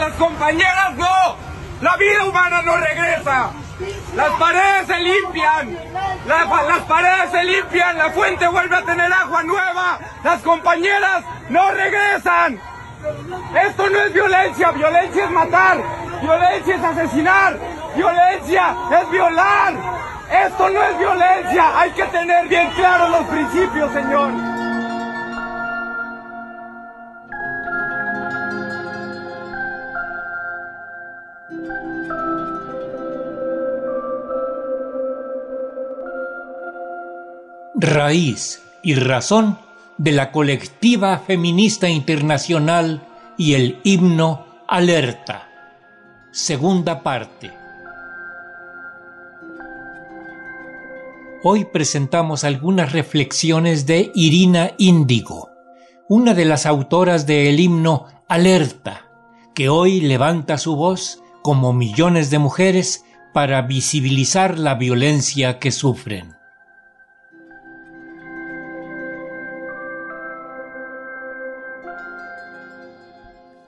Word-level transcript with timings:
las 0.00 0.12
compañeras 0.14 0.96
no. 0.96 1.36
La 1.82 1.96
vida 1.96 2.24
humana 2.24 2.62
no 2.62 2.76
regresa. 2.76 3.50
Las 4.14 4.30
paredes 4.32 4.86
se 4.86 4.98
limpian. 4.98 5.78
las 6.26 6.82
paredes 6.84 7.30
se 7.30 7.44
limpian. 7.44 7.98
La 7.98 8.10
fuente 8.10 8.48
vuelve 8.48 8.76
a 8.76 8.82
tener 8.82 9.12
agua 9.12 9.42
nueva. 9.42 9.98
Las 10.24 10.40
compañeras 10.40 11.24
no 11.50 11.70
regresan. 11.70 12.60
Esto 13.62 13.88
no 13.90 13.98
es 14.00 14.12
violencia. 14.12 14.70
Violencia 14.72 15.24
es 15.24 15.30
matar. 15.30 15.82
Violencia 16.22 16.76
es 16.76 16.84
asesinar. 16.84 17.58
Violencia 17.94 18.76
es 19.00 19.10
violar. 19.10 19.74
Esto 20.30 20.70
no 20.70 20.82
es 20.82 20.98
violencia. 20.98 21.78
Hay 21.78 21.90
que 21.90 22.04
tener 22.04 22.48
bien 22.48 22.70
claros 22.70 23.10
los 23.10 23.26
principios, 23.26 23.92
señor. 23.92 24.49
Raíz 37.82 38.60
y 38.82 38.94
razón 38.94 39.58
de 39.96 40.12
la 40.12 40.32
colectiva 40.32 41.18
feminista 41.20 41.88
internacional 41.88 43.08
y 43.38 43.54
el 43.54 43.80
himno 43.84 44.44
Alerta. 44.68 45.48
Segunda 46.30 47.02
parte. 47.02 47.50
Hoy 51.42 51.64
presentamos 51.72 52.44
algunas 52.44 52.92
reflexiones 52.92 53.86
de 53.86 54.12
Irina 54.14 54.72
Índigo, 54.76 55.48
una 56.06 56.34
de 56.34 56.44
las 56.44 56.66
autoras 56.66 57.26
del 57.26 57.58
himno 57.58 58.04
Alerta, 58.28 59.06
que 59.54 59.70
hoy 59.70 60.02
levanta 60.02 60.58
su 60.58 60.76
voz, 60.76 61.22
como 61.40 61.72
millones 61.72 62.28
de 62.28 62.40
mujeres, 62.40 63.06
para 63.32 63.62
visibilizar 63.62 64.58
la 64.58 64.74
violencia 64.74 65.58
que 65.58 65.70
sufren. 65.70 66.39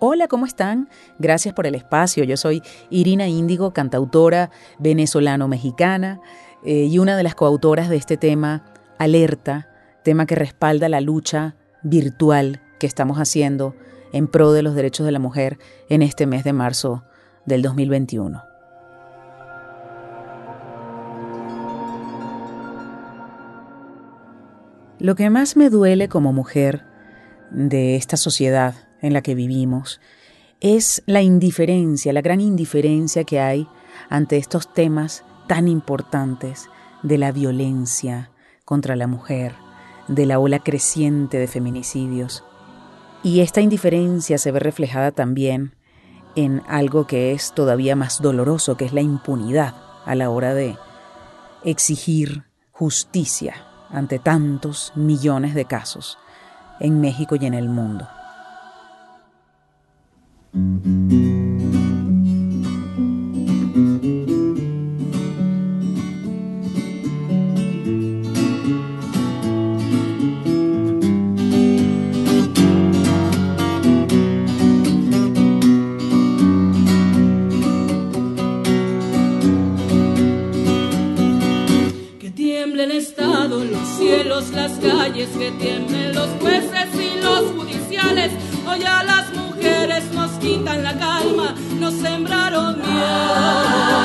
Hola, 0.05 0.27
¿cómo 0.27 0.47
están? 0.47 0.89
Gracias 1.20 1.55
por 1.55 1.64
el 1.64 1.77
espacio. 1.77 2.25
Yo 2.25 2.36
soy 2.36 2.61
Irina 2.91 3.28
Índigo, 3.28 3.72
cantautora 3.72 4.50
venezolano-mexicana. 4.81 6.20
Eh, 6.64 6.86
y 6.91 6.98
una 6.98 7.17
de 7.17 7.22
las 7.22 7.36
coautoras 7.36 7.89
de 7.89 7.98
este 7.98 8.17
tema, 8.17 8.64
Alerta, 8.98 9.69
tema 10.03 10.27
que 10.27 10.34
respalda 10.34 10.89
la 10.89 11.00
lucha 11.00 11.55
virtual 11.84 12.61
que 12.80 12.89
estamos 12.89 13.19
haciendo 13.19 13.77
en 14.12 14.27
pro 14.27 14.50
de 14.50 14.62
los 14.62 14.75
derechos 14.75 15.06
de 15.06 15.12
la 15.12 15.20
mujer 15.20 15.61
en 15.89 16.03
este 16.03 16.27
mes 16.27 16.42
de 16.42 16.53
marzo 16.53 17.05
del 17.47 17.62
2021. 17.62 18.42
Lo 24.98 25.14
que 25.14 25.30
más 25.30 25.56
me 25.56 25.70
duele 25.70 26.08
como 26.08 26.33
mujer 26.33 26.86
de 27.53 27.95
esta 27.95 28.17
sociedad 28.17 28.75
en 29.03 29.12
la 29.12 29.20
que 29.22 29.34
vivimos 29.34 30.00
es 30.62 31.03
la 31.06 31.22
indiferencia, 31.22 32.12
la 32.12 32.22
gran 32.22 32.41
indiferencia 32.41 33.25
que 33.25 33.41
hay 33.41 33.69
ante 34.08 34.36
estos 34.36 34.72
temas 34.72 35.25
tan 35.48 35.67
importantes 35.67 36.70
de 37.03 37.19
la 37.19 37.33
violencia 37.33 38.30
contra 38.64 38.95
la 38.95 39.08
mujer, 39.08 39.55
de 40.06 40.25
la 40.25 40.39
ola 40.39 40.61
creciente 40.61 41.39
de 41.39 41.48
feminicidios. 41.48 42.45
Y 43.24 43.40
esta 43.40 43.61
indiferencia 43.61 44.39
se 44.39 44.52
ve 44.52 44.61
reflejada 44.61 45.11
también 45.11 45.74
en 46.36 46.63
algo 46.69 47.08
que 47.08 47.33
es 47.33 47.52
todavía 47.52 47.96
más 47.96 48.23
doloroso, 48.23 48.77
que 48.77 48.84
es 48.84 48.92
la 48.92 49.01
impunidad 49.01 49.74
a 50.07 50.14
la 50.14 50.30
hora 50.30 50.55
de 50.55 50.77
exigir 51.64 52.45
justicia 52.70 53.55
ante 53.90 54.20
tantos 54.20 54.92
millones 54.95 55.55
de 55.55 55.64
casos 55.64 56.19
en 56.80 57.01
México 57.01 57.36
y 57.36 57.46
en 57.46 57.55
el 57.55 57.69
mundo. 57.69 58.08
Las 60.52 61.52
la 90.77 90.98
calma, 90.98 91.55
nos 91.78 91.94
sembraron 91.94 92.78
miedo, 92.78 94.02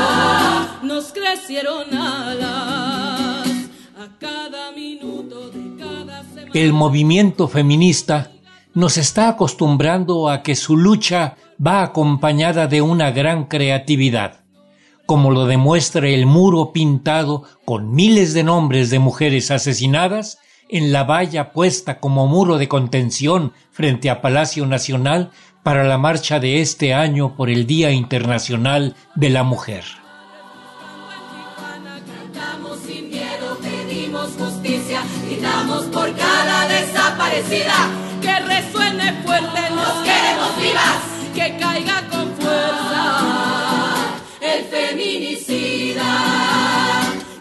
nos 0.84 1.14
crecieron 1.14 1.94
alas 1.96 3.48
a 3.98 4.08
cada 4.20 4.72
minuto 4.72 5.50
de 5.50 5.78
cada 5.78 6.24
semana. 6.24 6.52
El 6.54 6.74
movimiento 6.74 7.48
feminista 7.48 8.32
nos 8.74 8.98
está 8.98 9.30
acostumbrando 9.30 10.30
a 10.30 10.44
que 10.44 10.56
su 10.56 10.78
lucha 10.78 11.38
va 11.66 11.84
acompañada 11.84 12.68
de 12.68 12.82
una 12.82 13.12
gran 13.12 13.46
creatividad 13.46 14.42
como 15.08 15.32
lo 15.32 15.46
demuestra 15.48 16.10
el 16.10 16.26
muro 16.26 16.74
pintado 16.74 17.44
con 17.66 17.96
miles 17.96 18.34
de 18.34 18.44
nombres 18.44 18.90
de 18.90 19.00
mujeres 19.00 19.50
asesinadas 19.52 20.38
en 20.70 20.92
la 20.92 21.06
valla 21.06 21.54
puesta 21.54 22.00
como 22.02 22.28
muro 22.28 22.58
de 22.58 22.68
contención 22.68 23.54
frente 23.72 24.10
a 24.10 24.22
Palacio 24.22 24.68
Nacional 24.68 25.32
para 25.68 25.84
la 25.84 25.98
marcha 25.98 26.40
de 26.40 26.62
este 26.62 26.94
año 26.94 27.36
por 27.36 27.50
el 27.50 27.68
Día 27.68 27.92
Internacional 27.92 28.96
de 29.16 29.30
la 29.30 29.44
Mujer. 29.44 29.84
por 35.92 36.16
cada 36.16 36.68
desaparecida, 36.70 37.76
que 38.22 38.40
resuene 38.40 39.12
fuerte, 39.24 39.62
nos 39.72 39.94
queremos 40.08 40.58
vivas, 40.62 41.02
que 41.36 41.58
caiga 41.60 42.02
con 42.12 42.28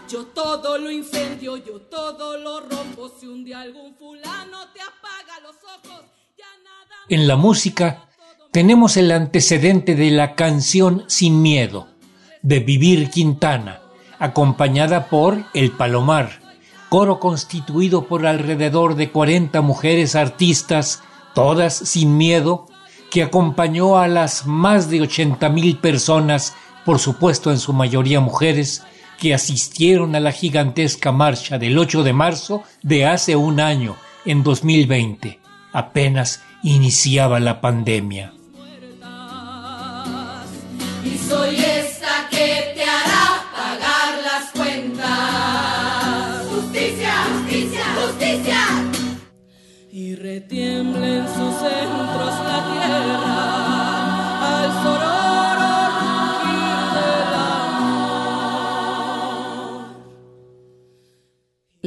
Yo 0.09 0.25
todo 0.25 0.77
lo 0.77 0.91
incendio, 0.91 1.55
yo 1.55 1.79
todo 1.79 2.37
lo 2.37 2.59
rompo. 2.59 3.09
Si 3.17 3.25
un 3.25 3.45
día 3.45 3.61
algún 3.61 3.95
fulano 3.95 4.67
te 4.73 4.81
apaga 4.81 5.39
los 5.43 5.55
ojos, 5.63 6.03
ya 6.37 6.45
nada. 6.63 6.95
En 7.07 7.25
la 7.25 7.37
música 7.37 8.06
tenemos 8.57 8.97
el 8.97 9.11
antecedente 9.11 9.93
de 9.93 10.09
la 10.09 10.33
canción 10.33 11.03
Sin 11.05 11.43
Miedo, 11.43 11.89
de 12.41 12.59
Vivir 12.59 13.11
Quintana, 13.11 13.81
acompañada 14.17 15.09
por 15.09 15.43
El 15.53 15.73
Palomar, 15.73 16.39
coro 16.89 17.19
constituido 17.19 18.07
por 18.07 18.25
alrededor 18.25 18.95
de 18.95 19.11
40 19.11 19.61
mujeres 19.61 20.15
artistas, 20.15 21.03
todas 21.35 21.75
sin 21.75 22.17
miedo, 22.17 22.65
que 23.11 23.21
acompañó 23.21 23.99
a 23.99 24.07
las 24.07 24.47
más 24.47 24.89
de 24.89 25.01
80 25.01 25.49
mil 25.49 25.77
personas, 25.77 26.55
por 26.83 26.97
supuesto 26.97 27.51
en 27.51 27.59
su 27.59 27.73
mayoría 27.73 28.21
mujeres, 28.21 28.81
que 29.19 29.35
asistieron 29.35 30.15
a 30.15 30.19
la 30.19 30.31
gigantesca 30.31 31.11
marcha 31.11 31.59
del 31.59 31.77
8 31.77 32.01
de 32.01 32.13
marzo 32.13 32.63
de 32.81 33.05
hace 33.05 33.35
un 33.35 33.59
año, 33.59 33.97
en 34.25 34.41
2020. 34.41 35.37
Apenas 35.73 36.41
iniciaba 36.63 37.39
la 37.39 37.61
pandemia. 37.61 38.33
Y 41.07 41.17
soy 41.17 41.55
esta 41.55 42.27
que 42.29 42.73
te 42.75 42.83
hará 42.83 43.45
pagar 43.55 44.09
las 44.29 44.51
cuentas. 44.51 45.07
Justicia, 46.53 47.13
justicia, 47.33 47.83
justicia. 48.01 48.61
Y 49.91 50.15
retiembla 50.15 51.07
en 51.07 51.27
sus 51.27 51.53
centros 51.55 52.33
la 52.49 52.59
tierra 52.71 53.36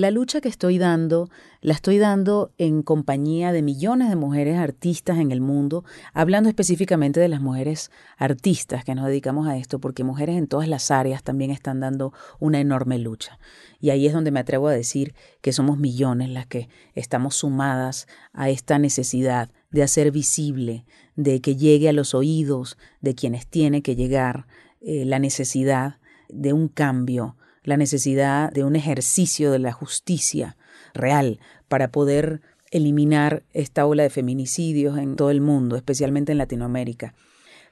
La 0.00 0.10
lucha 0.10 0.40
que 0.40 0.48
estoy 0.48 0.78
dando, 0.78 1.28
la 1.60 1.74
estoy 1.74 1.98
dando 1.98 2.54
en 2.56 2.80
compañía 2.80 3.52
de 3.52 3.60
millones 3.60 4.08
de 4.08 4.16
mujeres 4.16 4.56
artistas 4.56 5.18
en 5.18 5.30
el 5.30 5.42
mundo, 5.42 5.84
hablando 6.14 6.48
específicamente 6.48 7.20
de 7.20 7.28
las 7.28 7.42
mujeres 7.42 7.90
artistas 8.16 8.82
que 8.82 8.94
nos 8.94 9.04
dedicamos 9.04 9.46
a 9.46 9.58
esto, 9.58 9.78
porque 9.78 10.02
mujeres 10.02 10.38
en 10.38 10.46
todas 10.46 10.68
las 10.68 10.90
áreas 10.90 11.22
también 11.22 11.50
están 11.50 11.80
dando 11.80 12.14
una 12.38 12.60
enorme 12.60 12.98
lucha. 12.98 13.38
Y 13.78 13.90
ahí 13.90 14.06
es 14.06 14.14
donde 14.14 14.30
me 14.30 14.40
atrevo 14.40 14.68
a 14.68 14.72
decir 14.72 15.14
que 15.42 15.52
somos 15.52 15.76
millones 15.76 16.30
las 16.30 16.46
que 16.46 16.70
estamos 16.94 17.34
sumadas 17.34 18.08
a 18.32 18.48
esta 18.48 18.78
necesidad 18.78 19.50
de 19.70 19.82
hacer 19.82 20.12
visible, 20.12 20.86
de 21.14 21.42
que 21.42 21.56
llegue 21.56 21.90
a 21.90 21.92
los 21.92 22.14
oídos 22.14 22.78
de 23.02 23.14
quienes 23.14 23.46
tiene 23.46 23.82
que 23.82 23.96
llegar 23.96 24.46
eh, 24.80 25.04
la 25.04 25.18
necesidad 25.18 25.98
de 26.30 26.54
un 26.54 26.68
cambio, 26.68 27.36
la 27.62 27.76
necesidad 27.76 28.50
de 28.52 28.64
un 28.64 28.76
ejercicio 28.76 29.50
de 29.50 29.58
la 29.58 29.72
justicia 29.72 30.56
real 30.94 31.40
para 31.68 31.90
poder 31.90 32.40
eliminar 32.70 33.44
esta 33.52 33.86
ola 33.86 34.02
de 34.02 34.10
feminicidios 34.10 34.98
en 34.98 35.16
todo 35.16 35.30
el 35.30 35.40
mundo, 35.40 35.76
especialmente 35.76 36.32
en 36.32 36.38
Latinoamérica. 36.38 37.14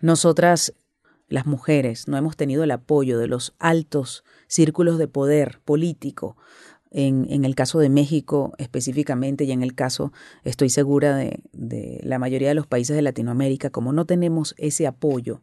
Nosotras, 0.01 0.75
las 1.29 1.47
mujeres, 1.47 2.09
no 2.09 2.17
hemos 2.17 2.37
tenido 2.37 2.65
el 2.65 2.71
apoyo 2.71 3.19
de 3.19 3.29
los 3.29 3.55
altos 3.59 4.25
círculos 4.47 4.99
de 4.99 5.09
poder 5.09 5.61
político, 5.65 6.37
en, 6.91 7.45
el 7.45 7.55
caso 7.55 7.79
de 7.81 7.91
México 7.91 8.55
específicamente 8.57 9.45
y 9.45 9.53
en 9.53 9.63
el 9.63 9.75
caso, 9.75 10.13
estoy 10.45 10.71
segura, 10.71 11.17
de, 11.17 12.01
la 12.03 12.19
mayoría 12.19 12.49
de 12.49 12.55
los 12.55 12.67
países 12.67 12.97
de 12.97 13.03
Latinoamérica, 13.03 13.71
como 13.71 13.93
no 13.93 14.07
tenemos 14.07 14.55
ese 14.57 14.87
apoyo, 14.87 15.43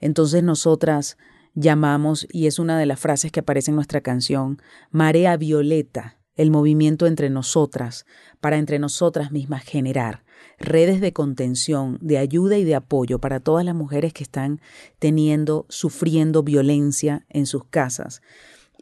entonces 0.00 0.42
nosotras 0.42 1.16
llamamos, 1.54 2.26
y 2.30 2.46
es 2.46 2.58
una 2.58 2.78
de 2.78 2.86
las 2.86 3.00
frases 3.00 3.32
que 3.32 3.40
aparece 3.40 3.70
en 3.70 3.76
nuestra 3.76 4.00
canción, 4.00 4.60
Marea 4.90 5.36
Violeta, 5.36 6.18
el 6.34 6.50
movimiento 6.50 7.06
entre 7.06 7.30
nosotras, 7.30 8.06
para 8.40 8.56
entre 8.56 8.78
nosotras 8.78 9.32
mismas 9.32 9.64
generar 9.64 10.24
redes 10.58 11.00
de 11.00 11.12
contención, 11.12 11.98
de 12.00 12.18
ayuda 12.18 12.56
y 12.56 12.64
de 12.64 12.74
apoyo 12.74 13.18
para 13.18 13.40
todas 13.40 13.64
las 13.64 13.74
mujeres 13.74 14.12
que 14.12 14.22
están 14.22 14.60
teniendo, 14.98 15.66
sufriendo 15.68 16.42
violencia 16.42 17.26
en 17.28 17.46
sus 17.46 17.64
casas. 17.64 18.22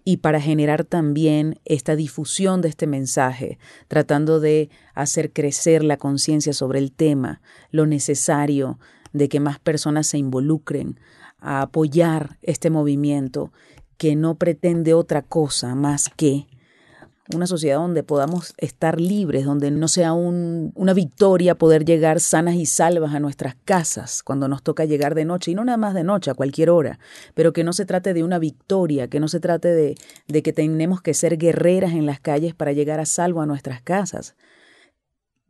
Y 0.05 0.19
para 0.19 0.40
generar 0.40 0.84
también 0.84 1.61
esta 1.64 1.94
difusión 1.96 2.62
de 2.62 2.69
este 2.69 2.87
mensaje, 2.87 3.58
tratando 3.88 4.40
de 4.40 4.70
hacer 4.94 5.32
crecer 5.32 5.84
la 5.84 5.99
conciencia 5.99 6.52
sobre 6.52 6.78
el 6.78 6.93
tema, 6.93 7.43
lo 7.70 7.87
necesario 7.87 8.78
de 9.12 9.28
que 9.28 9.40
más 9.40 9.58
personas 9.58 10.06
se 10.06 10.19
involucren 10.19 10.99
a 11.40 11.62
apoyar 11.62 12.38
este 12.42 12.70
movimiento 12.70 13.52
que 13.96 14.16
no 14.16 14.37
pretende 14.37 14.94
otra 14.94 15.22
cosa 15.22 15.75
más 15.75 16.08
que 16.08 16.46
una 17.34 17.46
sociedad 17.46 17.76
donde 17.76 18.02
podamos 18.02 18.54
estar 18.58 19.00
libres, 19.00 19.44
donde 19.44 19.70
no 19.70 19.88
sea 19.88 20.12
un, 20.12 20.72
una 20.75 20.94
victoria 20.94 21.54
poder 21.54 21.84
llegar 21.84 22.20
sanas 22.20 22.54
y 22.54 22.66
salvas 22.66 23.14
a 23.14 23.20
nuestras 23.20 23.56
casas 23.64 24.22
cuando 24.22 24.48
nos 24.48 24.62
toca 24.62 24.84
llegar 24.84 25.14
de 25.14 25.25
noche, 25.25 25.50
y 25.50 25.54
no 25.54 25.64
nada 25.64 25.78
más 25.78 25.94
de 25.94 26.04
noche, 26.04 26.31
a 26.31 26.34
cualquier 26.34 26.70
hora, 26.70 26.98
pero 27.34 27.52
que 27.52 27.64
no 27.64 27.72
se 27.72 27.84
trate 27.84 28.14
de 28.14 28.25
una 28.25 28.38
victoria, 28.38 29.08
que 29.08 29.20
no 29.20 29.28
se 29.28 29.40
trate 29.40 29.69
de 30.26 30.43
que 30.43 30.52
tenemos 30.52 31.02
que 31.02 31.14
ser 31.14 31.38
guerreras 31.38 31.93
en 31.93 32.06
las 32.06 32.20
calles 32.20 32.54
para 32.54 32.72
llegar 32.72 33.00
a 33.00 33.06
salvo 33.06 33.40
a 33.40 33.46
nuestras 33.46 33.82
casas. 33.82 34.34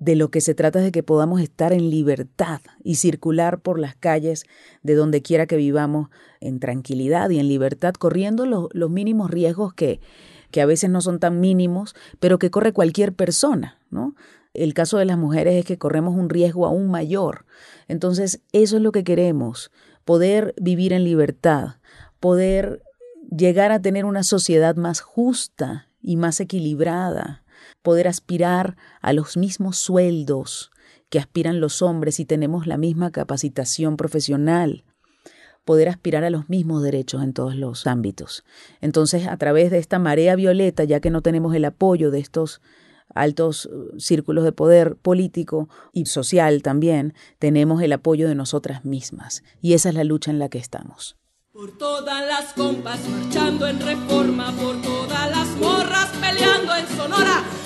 De 0.01 0.17
lo 0.17 0.31
que 0.31 0.41
se 0.41 0.55
trata 0.55 0.79
es 0.79 0.87
de 0.87 0.93
que 0.93 1.03
podamos 1.03 1.43
estar 1.43 1.75
en 1.75 1.91
libertad 1.91 2.63
y 2.83 2.95
circular 2.97 3.61
por 3.61 3.79
las 3.79 3.95
calles 3.95 4.45
de 4.83 4.95
donde 4.95 5.21
quiera 5.21 5.47
que 5.47 5.57
vivamos 5.57 6.09
en 6.41 6.59
tranquilidad 6.59 7.29
y 7.29 7.39
en 7.39 7.49
libertad, 7.49 7.93
corriendo 7.93 8.47
los, 8.47 8.69
los 8.73 8.91
mínimos 8.91 9.31
riesgos 9.31 9.75
que, 9.75 10.01
que 10.51 10.63
a 10.63 10.67
veces 10.67 10.89
no 10.89 11.03
son 11.03 11.21
tan 11.21 11.39
mínimos, 11.39 11.95
pero 12.19 12.39
que 12.39 12.51
corre 12.51 12.73
cualquier 12.73 13.13
persona, 13.13 13.79
¿no? 13.91 14.15
El 14.55 14.73
caso 14.75 14.97
de 14.97 15.05
las 15.05 15.19
mujeres 15.19 15.55
es 15.55 15.65
que 15.67 15.79
corremos 15.79 16.17
un 16.17 16.31
riesgo 16.31 16.67
aún 16.67 16.91
mayor. 16.91 17.45
Entonces, 17.87 18.41
eso 18.53 18.77
es 18.77 18.83
lo 18.83 18.93
que 18.93 19.05
queremos, 19.05 19.71
poder 20.05 20.55
vivir 20.61 20.93
en 20.93 21.05
libertad, 21.05 21.77
poder 22.21 22.83
llegar 23.31 23.71
a 23.71 23.81
tener 23.81 24.07
una 24.07 24.23
sociedad 24.23 24.77
más 24.77 25.03
justa 25.03 25.89
y 26.03 26.17
más 26.17 26.41
equilibrada, 26.41 27.45
poder 27.83 28.09
aspirar 28.09 28.77
a 29.01 29.13
los 29.13 29.37
mismos 29.37 29.77
sueldos 29.77 30.71
que 31.09 31.19
aspiran 31.19 31.61
los 31.61 31.83
hombres 31.83 32.21
y 32.21 32.25
tenemos 32.25 32.67
la 32.67 32.77
misma 32.77 33.11
capacitación 33.11 33.97
profesional, 33.97 34.85
poder 35.65 35.89
aspirar 35.89 36.25
a 36.25 36.31
los 36.31 36.49
mismos 36.49 36.83
derechos 36.83 37.23
en 37.23 37.33
todos 37.33 37.57
los 37.57 37.87
ámbitos. 37.87 38.45
Entonces, 38.81 39.27
a 39.27 39.37
través 39.37 39.71
de 39.71 39.79
esta 39.79 39.99
marea 39.99 40.37
violeta, 40.37 40.85
ya 40.85 41.01
que 41.01 41.11
no 41.11 41.21
tenemos 41.21 41.55
el 41.55 41.65
apoyo 41.65 42.11
de 42.11 42.21
estos 42.21 42.63
altos 43.15 43.67
uh, 43.67 43.99
círculos 43.99 44.45
de 44.45 44.53
poder 44.53 44.97
político 44.97 45.69
y 45.93 46.07
social 46.07 46.63
también, 46.63 47.15
tenemos 47.39 47.83
el 47.83 47.93
apoyo 47.93 48.29
de 48.29 48.37
nosotras 48.37 48.85
mismas. 48.85 49.43
Y 49.61 49.75
esa 49.75 49.89
es 49.89 49.97
la 49.97 50.05
lucha 50.05 50.31
en 50.31 50.39
la 50.39 50.49
que 50.49 50.59
estamos. 50.59 51.17
Por 51.53 51.77
todas 51.77 52.27
las 52.27 52.53
compas 52.53 53.01
marchando 53.09 53.67
en 53.67 53.81
reforma, 53.81 54.53
por 54.53 54.81
todas 54.81 55.31
las 55.31 55.49
morras 55.57 56.09
peleando 56.21 56.77
en 56.77 56.87
Sonora, 56.87 57.43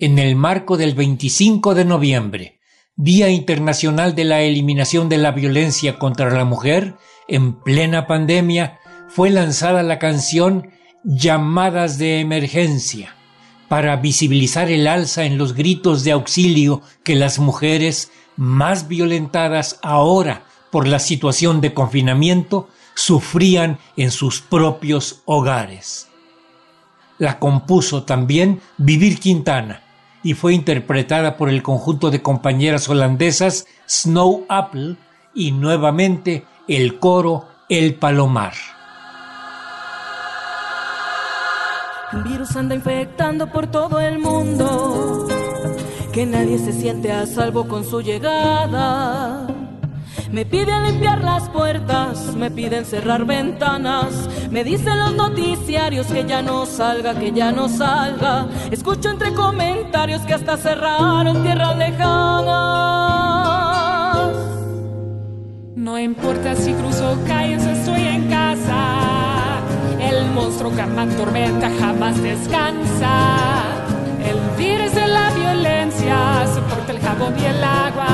en 0.00 0.18
el 0.18 0.36
marco 0.36 0.76
del 0.76 0.94
25 0.94 1.74
de 1.74 1.84
noviembre, 1.84 2.60
Día 2.96 3.28
Internacional 3.30 4.14
de 4.14 4.24
la 4.24 4.42
Eliminación 4.42 5.08
de 5.08 5.18
la 5.18 5.32
Violencia 5.32 5.98
contra 5.98 6.30
la 6.30 6.44
Mujer, 6.44 6.94
en 7.28 7.54
plena 7.54 8.06
pandemia, 8.06 8.78
fue 9.08 9.30
lanzada 9.30 9.82
la 9.82 9.98
canción 9.98 10.70
Llamadas 11.04 11.98
de 11.98 12.20
Emergencia, 12.20 13.14
para 13.68 13.96
visibilizar 13.96 14.70
el 14.70 14.86
alza 14.86 15.24
en 15.24 15.38
los 15.38 15.54
gritos 15.54 16.04
de 16.04 16.12
auxilio 16.12 16.82
que 17.02 17.14
las 17.14 17.38
mujeres 17.38 18.10
más 18.36 18.88
violentadas 18.88 19.78
ahora 19.82 20.44
por 20.70 20.86
la 20.86 20.98
situación 20.98 21.60
de 21.60 21.72
confinamiento 21.72 22.68
sufrían 22.94 23.78
en 23.96 24.10
sus 24.10 24.40
propios 24.40 25.22
hogares. 25.24 26.08
La 27.18 27.38
compuso 27.38 28.02
también 28.02 28.60
Vivir 28.76 29.18
Quintana 29.18 29.85
y 30.26 30.34
fue 30.34 30.54
interpretada 30.54 31.36
por 31.36 31.48
el 31.48 31.62
conjunto 31.62 32.10
de 32.10 32.20
compañeras 32.20 32.88
holandesas 32.88 33.68
Snow 33.88 34.44
Apple 34.48 34.96
y 35.32 35.52
nuevamente 35.52 36.44
el 36.66 36.98
coro 36.98 37.46
El 37.68 37.94
Palomar. 37.94 38.54
Un 42.12 42.24
virus 42.24 42.56
anda 42.56 42.74
infectando 42.74 43.52
por 43.52 43.68
todo 43.68 44.00
el 44.00 44.18
mundo, 44.18 45.28
que 46.12 46.26
nadie 46.26 46.58
se 46.58 46.72
siente 46.72 47.12
a 47.12 47.24
salvo 47.26 47.68
con 47.68 47.84
su 47.84 48.00
llegada 48.00 49.46
me 50.30 50.44
piden 50.44 50.84
limpiar 50.84 51.22
las 51.22 51.48
puertas, 51.50 52.34
me 52.34 52.50
piden 52.50 52.84
cerrar 52.84 53.24
ventanas, 53.24 54.28
me 54.50 54.64
dicen 54.64 54.98
los 54.98 55.14
noticiarios 55.14 56.06
que 56.06 56.24
ya 56.24 56.42
no 56.42 56.66
salga, 56.66 57.14
que 57.14 57.32
ya 57.32 57.52
no 57.52 57.68
salga. 57.68 58.46
Escucho 58.70 59.10
entre 59.10 59.32
comentarios 59.32 60.22
que 60.22 60.34
hasta 60.34 60.56
cerraron 60.56 61.42
tierras 61.42 61.76
lejanas. 61.76 62.86
No 65.74 65.98
importa 65.98 66.54
si 66.54 66.72
cruzo 66.72 67.18
calles 67.26 67.64
estoy 67.64 68.02
en 68.02 68.28
casa, 68.28 69.60
el 70.00 70.30
monstruo 70.32 70.70
que 70.70 70.82
tormenta 71.16 71.70
jamás 71.80 72.20
descansa. 72.22 73.36
El 74.24 74.38
virus 74.58 74.94
de 74.94 75.06
la 75.06 75.30
violencia 75.30 76.46
soporta 76.54 76.92
el 76.92 77.00
jabón 77.00 77.34
y 77.38 77.44
el 77.44 77.62
agua. 77.62 78.08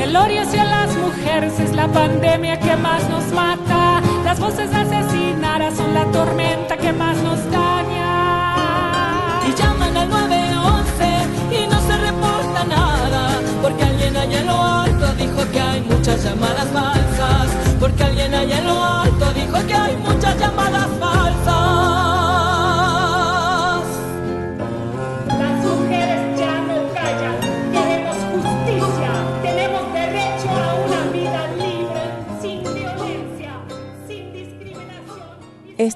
El 0.00 0.16
odio 0.16 0.42
hacia 0.42 0.64
las 0.64 0.96
mujeres 0.96 1.60
es 1.60 1.74
la 1.74 1.88
pandemia 1.88 2.58
que 2.58 2.76
más 2.76 3.08
nos 3.10 3.26
mata. 3.32 3.87
Las 4.28 4.40
voces 4.40 4.68
asesinadas 4.74 5.74
son 5.74 5.94
la 5.94 6.04
tormenta 6.12 6.76
que 6.76 6.92
más 6.92 7.16
nos 7.22 7.50
daña. 7.50 9.40
Y 9.48 9.54
llaman 9.54 9.96
al 9.96 10.10
911 10.10 11.04
y 11.50 11.66
no 11.66 11.80
se 11.80 11.96
reporta 11.96 12.64
nada. 12.66 13.40
Porque 13.62 13.84
alguien 13.84 14.14
allá 14.14 14.40
en 14.40 14.46
lo 14.46 14.62
alto 14.62 15.14
dijo 15.14 15.50
que 15.50 15.58
hay 15.58 15.80
muchas 15.80 16.22
llamadas 16.22 16.68
falsas. 16.74 17.48
Porque 17.80 18.02
alguien 18.04 18.34
allá 18.34 18.58
en 18.58 18.66
lo 18.66 18.84
alto 18.84 19.32
dijo 19.32 19.66
que 19.66 19.74
hay 19.74 19.96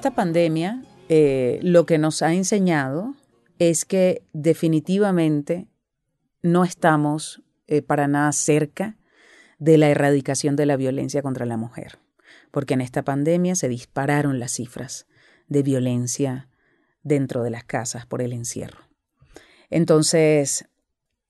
Esta 0.03 0.15
pandemia 0.15 0.83
eh, 1.07 1.61
lo 1.63 1.85
que 1.85 1.97
nos 1.97 2.23
ha 2.23 2.33
enseñado 2.33 3.15
es 3.57 3.85
que 3.85 4.21
definitivamente 4.33 5.69
no 6.41 6.65
estamos 6.65 7.41
eh, 7.67 7.81
para 7.81 8.09
nada 8.09 8.33
cerca 8.33 8.97
de 9.59 9.77
la 9.77 9.87
erradicación 9.87 10.57
de 10.57 10.65
la 10.65 10.75
violencia 10.75 11.21
contra 11.21 11.45
la 11.45 11.55
mujer, 11.55 11.99
porque 12.51 12.73
en 12.73 12.81
esta 12.81 13.03
pandemia 13.03 13.55
se 13.55 13.69
dispararon 13.69 14.39
las 14.39 14.51
cifras 14.51 15.07
de 15.47 15.63
violencia 15.63 16.49
dentro 17.03 17.41
de 17.41 17.51
las 17.51 17.63
casas 17.63 18.05
por 18.05 18.21
el 18.21 18.33
encierro. 18.33 18.79
Entonces, 19.69 20.65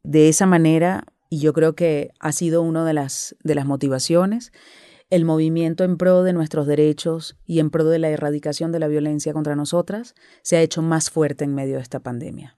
de 0.01 0.30
esa 0.30 0.48
manera, 0.48 1.03
y 1.30 1.38
yo 1.42 1.53
creo 1.53 1.75
que 1.75 2.10
ha 2.20 2.32
sido 2.32 2.63
una 2.63 2.84
de 2.86 2.94
las, 2.94 3.36
de 3.44 3.53
las 3.53 3.68
motivaciones, 3.68 4.51
el 5.13 5.25
movimiento 5.25 5.84
en 5.84 5.98
pro 5.98 6.24
de 6.24 6.34
nuestros 6.34 6.65
derechos 6.65 7.38
y 7.46 7.60
en 7.60 7.70
pro 7.70 7.84
de 7.84 8.00
la 8.00 8.10
erradicación 8.10 8.72
de 8.72 8.79
la 8.79 8.88
violencia 8.88 9.32
contra 9.32 9.55
nosotras 9.55 10.15
se 10.41 10.58
ha 10.58 10.62
hecho 10.63 10.82
más 10.82 11.12
fuerte 11.12 11.43
en 11.43 11.53
medio 11.53 11.75
de 11.75 11.84
esta 11.84 12.00
pandemia. 12.00 12.58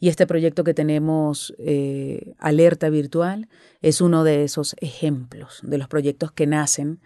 Y 0.00 0.08
este 0.08 0.26
proyecto 0.26 0.64
que 0.64 0.74
tenemos, 0.74 1.54
eh, 1.58 2.34
Alerta 2.38 2.90
Virtual, 2.90 3.48
es 3.82 4.00
uno 4.00 4.24
de 4.24 4.42
esos 4.42 4.74
ejemplos, 4.80 5.60
de 5.62 5.78
los 5.78 5.86
proyectos 5.86 6.32
que 6.32 6.48
nacen 6.48 6.98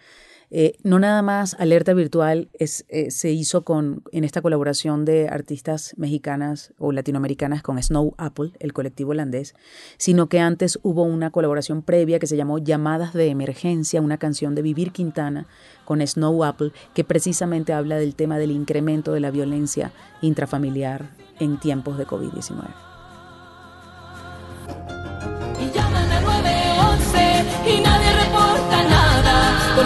eh, 0.52 0.76
no 0.83 0.99
nada 0.99 1.23
más 1.23 1.54
Alerta 1.61 1.95
Virtual 1.95 2.49
eh, 2.59 2.66
se 3.11 3.30
hizo 3.30 3.64
con, 3.64 4.02
en 4.11 4.25
esta 4.25 4.42
colaboración 4.42 5.04
de 5.04 5.28
artistas 5.28 5.95
mexicanas 5.97 6.75
o 6.78 6.90
latinoamericanas 6.90 7.62
con 7.62 7.80
Snow 7.80 8.14
Apple, 8.19 8.52
el 8.59 8.73
colectivo 8.73 9.12
holandés, 9.12 9.54
sino 9.97 10.28
que 10.28 10.40
antes 10.40 10.80
hubo 10.83 11.04
una 11.04 11.30
colaboración 11.30 11.83
previa 11.83 12.19
que 12.19 12.26
se 12.26 12.37
llamó 12.37 12.59
Llamadas 12.59 13.12
de 13.12 13.28
Emergencia, 13.28 14.00
una 14.00 14.19
canción 14.19 14.57
de 14.57 14.62
Vivir 14.62 14.90
Quintana 14.90 15.47
con 15.85 16.04
Snow 16.04 16.42
Apple, 16.45 16.73
que 16.95 17.04
precisamente 17.04 17.73
habla 17.73 17.97
del 17.97 18.16
tema 18.16 18.38
del 18.38 18.50
incremento 18.50 19.12
de 19.12 19.21
la 19.21 19.30
violencia 19.30 19.92
intrafamiliar 20.21 21.11
en 21.38 21.61
tiempos 21.61 21.97
de 21.97 22.07
COVID-19. 22.07 22.89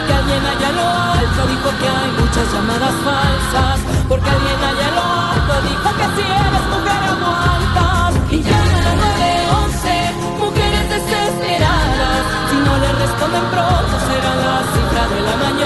Porque 0.04 0.18
alguien 0.20 0.44
allá 0.44 0.70
lo 0.72 0.86
alto 1.16 1.46
dijo 1.48 1.70
que 1.80 1.88
hay 1.88 2.10
muchas 2.20 2.52
llamadas 2.52 2.94
falsas, 3.04 3.80
porque 4.08 4.28
alguien 4.28 4.60
allá 4.60 4.88
lo 4.98 5.04
alto 5.32 5.54
dijo 5.68 5.88
que 5.96 6.06
si 6.14 6.24
eres 6.28 6.64
mujer 6.72 7.00
aguantas. 7.14 8.12
Y 8.30 8.42
llaman 8.42 8.84
al 8.84 8.96
911, 9.00 10.12
mujeres 10.44 10.84
desesperadas, 10.92 12.22
si 12.50 12.56
no 12.66 12.72
le 12.84 12.90
responden 13.00 13.44
pronto 13.52 13.94
será 14.08 14.32
la 14.44 14.56
cifra 14.72 15.04
de 15.08 15.20
la 15.24 15.36
mañana, 15.44 15.63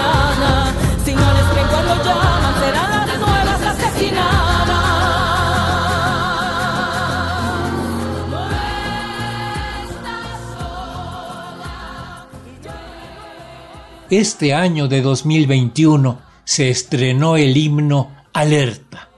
Este 14.11 14.55
año 14.55 14.89
de 14.89 15.03
2021 15.03 16.23
se 16.45 16.71
estrenó 16.71 17.37
el 17.37 17.55
himno 17.59 18.17
Alerta, 18.33 19.11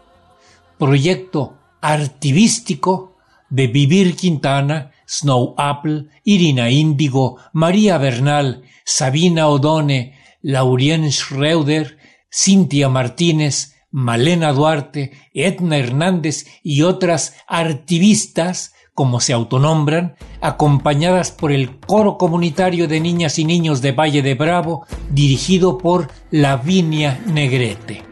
proyecto 0.80 1.54
artivístico 1.80 3.16
de 3.50 3.68
Vivir 3.68 4.16
Quintana, 4.16 4.90
Snow 5.06 5.54
Apple, 5.56 6.06
Irina 6.24 6.70
Índigo, 6.70 7.36
María 7.52 7.98
Bernal, 7.98 8.64
Sabina 8.84 9.46
Odone, 9.46 10.18
Laurien 10.42 11.12
Schreuder, 11.12 11.98
Cintia 12.28 12.88
Martínez, 12.88 13.76
Malena 13.92 14.52
Duarte, 14.52 15.12
Edna 15.32 15.78
Hernández 15.78 16.46
y 16.64 16.82
otras 16.82 17.36
artivistas 17.46 18.74
como 19.00 19.18
se 19.18 19.32
autonombran, 19.32 20.14
acompañadas 20.42 21.30
por 21.30 21.52
el 21.52 21.78
coro 21.78 22.18
comunitario 22.18 22.86
de 22.86 23.00
niñas 23.00 23.38
y 23.38 23.46
niños 23.46 23.80
de 23.80 23.92
Valle 23.92 24.20
de 24.20 24.34
Bravo, 24.34 24.84
dirigido 25.08 25.78
por 25.78 26.08
Lavinia 26.30 27.18
Negrete. 27.24 28.04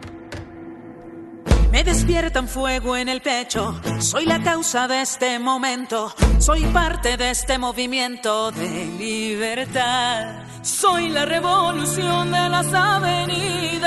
Me 1.70 1.84
despierta 1.84 2.40
un 2.40 2.48
fuego 2.48 2.96
en 2.96 3.10
el 3.10 3.20
pecho, 3.20 3.78
soy 3.98 4.24
la 4.24 4.42
causa 4.42 4.88
de 4.88 5.02
este 5.02 5.38
momento, 5.38 6.10
soy 6.38 6.64
parte 6.64 7.18
de 7.18 7.32
este 7.32 7.58
movimiento 7.58 8.50
de 8.50 8.86
libertad. 8.98 10.36
Soy 10.62 11.10
la 11.10 11.26
revolución 11.26 12.32
de 12.32 12.48
las 12.48 12.72
avenidas, 12.72 13.84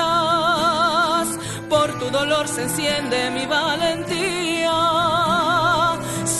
por 1.67 1.97
tu 1.97 2.11
dolor 2.11 2.47
se 2.47 2.61
enciende 2.61 3.31
mi 3.31 3.47
valentía. 3.47 5.40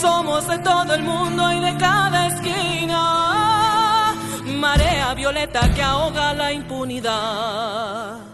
Somos 0.02 0.48
de 0.48 0.58
todo 0.58 0.94
el 0.94 1.04
mundo 1.04 1.52
y 1.52 1.60
de 1.60 1.76
cada 1.76 2.26
esquina, 2.26 4.12
marea 4.58 5.14
violeta 5.14 5.72
que 5.72 5.80
ahoga 5.80 6.34
la 6.34 6.52
impunidad. 6.52 8.31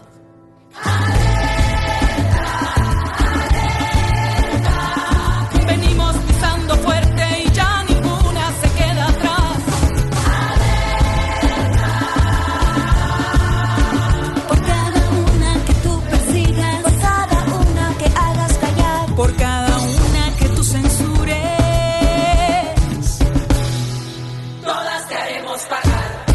Todas 25.49 25.67
te 25.67 25.73
haremos 25.73 25.83
pagar. 25.83 26.25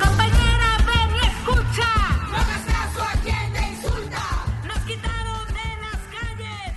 compañera, 0.00 0.70
ven 0.86 1.10
y 1.16 1.18
escucha. 1.26 1.90
No 2.30 2.36
hagas 2.36 2.64
caso 2.64 3.02
a 3.02 3.12
quien 3.22 3.52
te 3.52 3.60
insulta. 3.68 4.22
Nos 4.66 4.78
quitaron 4.84 5.46
de 5.48 5.68
las 5.82 6.00
calles. 6.16 6.72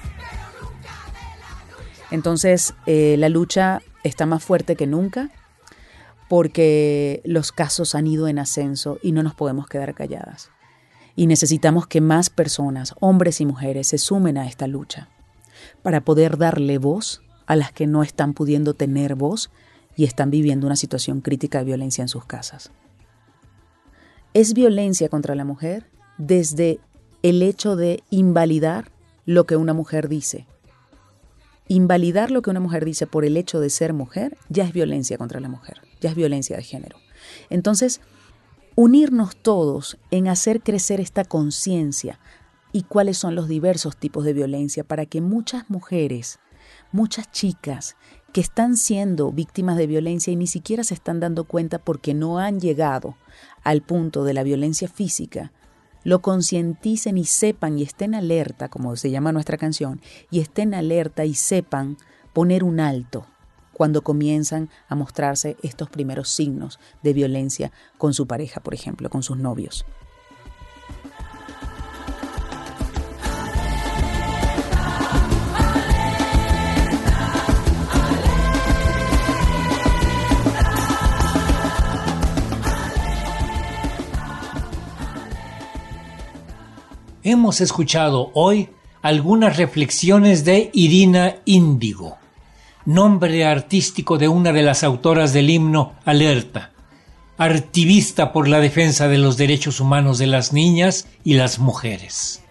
Entonces, 2.11 2.73
eh, 2.87 3.15
la 3.17 3.29
lucha 3.29 3.81
está 4.03 4.25
más 4.25 4.43
fuerte 4.43 4.75
que 4.75 4.85
nunca 4.85 5.29
porque 6.27 7.21
los 7.23 7.53
casos 7.53 7.95
han 7.95 8.05
ido 8.05 8.27
en 8.27 8.37
ascenso 8.37 8.99
y 9.01 9.13
no 9.13 9.23
nos 9.23 9.33
podemos 9.33 9.67
quedar 9.67 9.93
calladas. 9.93 10.49
Y 11.15 11.27
necesitamos 11.27 11.87
que 11.87 12.01
más 12.01 12.29
personas, 12.29 12.95
hombres 12.99 13.39
y 13.39 13.45
mujeres, 13.45 13.87
se 13.87 13.97
sumen 13.97 14.37
a 14.37 14.45
esta 14.45 14.67
lucha 14.67 15.07
para 15.83 16.01
poder 16.01 16.37
darle 16.37 16.79
voz 16.79 17.21
a 17.45 17.55
las 17.55 17.71
que 17.71 17.87
no 17.87 18.03
están 18.03 18.33
pudiendo 18.33 18.73
tener 18.73 19.15
voz 19.15 19.49
y 19.95 20.05
están 20.05 20.31
viviendo 20.31 20.67
una 20.67 20.75
situación 20.75 21.21
crítica 21.21 21.59
de 21.59 21.65
violencia 21.65 22.01
en 22.01 22.07
sus 22.07 22.25
casas. 22.25 22.71
Es 24.33 24.53
violencia 24.53 25.09
contra 25.09 25.35
la 25.35 25.43
mujer 25.43 25.85
desde 26.17 26.79
el 27.23 27.41
hecho 27.41 27.75
de 27.75 28.03
invalidar 28.09 28.91
lo 29.25 29.45
que 29.45 29.55
una 29.55 29.73
mujer 29.73 30.07
dice, 30.07 30.47
invalidar 31.67 32.31
lo 32.31 32.41
que 32.41 32.49
una 32.49 32.59
mujer 32.59 32.85
dice 32.85 33.07
por 33.07 33.25
el 33.25 33.37
hecho 33.37 33.59
de 33.59 33.69
ser 33.69 33.93
mujer 33.93 34.37
ya 34.49 34.65
es 34.65 34.73
violencia 34.73 35.17
contra 35.17 35.39
la 35.39 35.49
mujer, 35.49 35.81
ya 35.99 36.09
es 36.09 36.15
violencia 36.15 36.57
de 36.57 36.63
género. 36.63 36.97
Entonces, 37.49 38.01
unirnos 38.75 39.35
todos 39.35 39.97
en 40.09 40.27
hacer 40.27 40.61
crecer 40.61 40.99
esta 40.99 41.23
conciencia 41.23 42.19
y 42.71 42.83
cuáles 42.83 43.17
son 43.17 43.35
los 43.35 43.47
diversos 43.47 43.97
tipos 43.97 44.23
de 44.25 44.33
violencia 44.33 44.83
para 44.83 45.05
que 45.05 45.21
muchas 45.21 45.69
mujeres, 45.69 46.39
muchas 46.91 47.31
chicas 47.31 47.95
que 48.33 48.41
están 48.41 48.77
siendo 48.77 49.31
víctimas 49.31 49.77
de 49.77 49.87
violencia 49.87 50.31
y 50.31 50.35
ni 50.35 50.47
siquiera 50.47 50.83
se 50.83 50.93
están 50.93 51.19
dando 51.19 51.43
cuenta 51.43 51.79
porque 51.79 52.13
no 52.13 52.39
han 52.39 52.59
llegado 52.59 53.15
al 53.63 53.81
punto 53.81 54.23
de 54.23 54.33
la 54.33 54.43
violencia 54.43 54.87
física, 54.87 55.51
lo 56.03 56.21
concienticen 56.21 57.17
y 57.17 57.25
sepan 57.25 57.77
y 57.77 57.83
estén 57.83 58.15
alerta, 58.15 58.69
como 58.69 58.95
se 58.95 59.11
llama 59.11 59.31
nuestra 59.31 59.57
canción, 59.57 60.01
y 60.31 60.39
estén 60.39 60.73
alerta 60.73 61.25
y 61.25 61.35
sepan 61.35 61.97
poner 62.33 62.63
un 62.63 62.79
alto 62.79 63.27
cuando 63.73 64.03
comienzan 64.03 64.69
a 64.87 64.95
mostrarse 64.95 65.57
estos 65.63 65.89
primeros 65.89 66.29
signos 66.29 66.79
de 67.03 67.13
violencia 67.13 67.71
con 67.97 68.13
su 68.13 68.27
pareja, 68.27 68.61
por 68.61 68.73
ejemplo, 68.73 69.09
con 69.09 69.23
sus 69.23 69.37
novios. 69.37 69.85
hemos 87.31 87.61
escuchado 87.61 88.29
hoy 88.33 88.69
algunas 89.01 89.57
reflexiones 89.57 90.45
de 90.45 90.69
Irina 90.73 91.37
Índigo, 91.45 92.17
nombre 92.85 93.45
artístico 93.45 94.17
de 94.17 94.27
una 94.27 94.51
de 94.51 94.61
las 94.61 94.83
autoras 94.83 95.33
del 95.33 95.49
himno 95.49 95.93
Alerta, 96.05 96.71
activista 97.37 98.33
por 98.33 98.47
la 98.47 98.59
defensa 98.59 99.07
de 99.07 99.17
los 99.17 99.37
derechos 99.37 99.79
humanos 99.79 100.17
de 100.17 100.27
las 100.27 100.53
niñas 100.53 101.07
y 101.23 101.35
las 101.35 101.59
mujeres. 101.59 102.43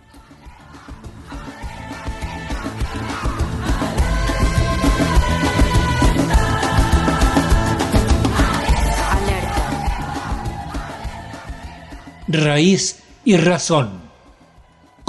Raíz 12.28 13.02
y 13.24 13.36
razón 13.36 13.99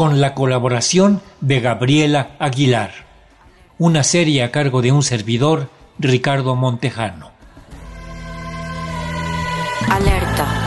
con 0.01 0.19
la 0.19 0.33
colaboración 0.33 1.21
de 1.41 1.59
Gabriela 1.59 2.31
Aguilar, 2.39 2.89
una 3.77 4.03
serie 4.03 4.41
a 4.41 4.49
cargo 4.49 4.81
de 4.81 4.91
un 4.91 5.03
servidor, 5.03 5.69
Ricardo 5.99 6.55
Montejano. 6.55 7.29
Alerta 9.87 10.60